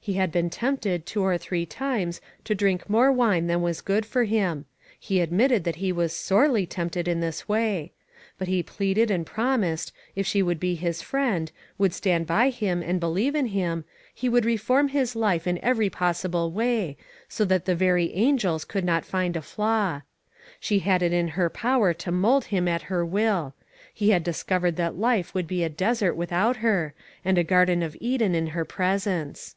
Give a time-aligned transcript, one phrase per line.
[0.00, 4.06] He had been tempted, two or three times, to drink more wine than was good
[4.06, 4.64] for him.
[4.98, 7.92] He admitted that he was sorely tempted in this way;
[8.38, 12.82] but he pleaded and promised, if she would be his friend, would stand by him,
[12.82, 16.96] and believe in him, he would reform his life in every possible way,
[17.28, 20.00] so that the very angels could not find a flaw.
[20.58, 23.54] She had it in her power to mold him at her will.
[23.92, 26.94] He had discovered that life would be a desert without her,
[27.26, 29.54] and a Garden of Eden in her presence.